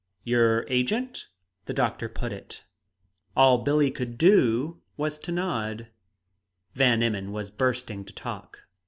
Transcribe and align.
"Your 0.23 0.65
agent?" 0.67 1.27
the 1.65 1.75
doctor 1.75 2.09
put 2.09 2.33
in. 2.33 2.43
All 3.37 3.59
Billie 3.59 3.91
could 3.91 4.17
do 4.17 4.81
was 4.97 5.19
to 5.19 5.31
nod; 5.31 5.89
Van 6.73 7.03
Emmon 7.03 7.31
was 7.31 7.51
bursting 7.51 8.03
to 8.05 8.13
talk. 8.13 8.63